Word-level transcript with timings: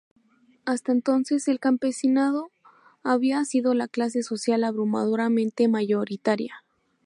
Hasta 0.65 0.91
entonces 0.91 1.47
el 1.47 1.59
campesinado 1.59 2.49
había 3.03 3.45
sido 3.45 3.75
la 3.75 3.87
clase 3.87 4.23
social 4.23 4.63
abrumadoramente 4.63 5.67
mayoritaria. 5.67 6.63